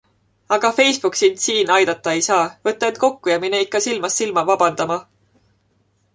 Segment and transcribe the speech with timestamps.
[0.55, 4.47] Aga Facebook sind siin aidata ei saa, võta end kokku ja mine ikka silmast silma
[4.51, 5.01] vabandama.